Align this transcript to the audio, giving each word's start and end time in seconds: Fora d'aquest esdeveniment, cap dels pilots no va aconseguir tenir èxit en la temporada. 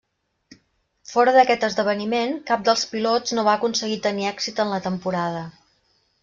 Fora 1.09 1.33
d'aquest 1.35 1.65
esdeveniment, 1.67 2.33
cap 2.47 2.63
dels 2.69 2.87
pilots 2.95 3.35
no 3.41 3.45
va 3.49 3.55
aconseguir 3.61 3.99
tenir 4.07 4.27
èxit 4.31 4.63
en 4.65 4.73
la 4.75 4.81
temporada. 4.91 5.47